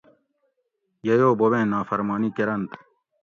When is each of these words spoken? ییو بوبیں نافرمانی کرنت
ییو 1.05 1.29
بوبیں 1.39 1.69
نافرمانی 1.73 2.29
کرنت 2.37 2.71